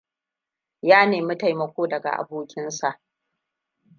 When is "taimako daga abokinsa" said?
1.37-2.99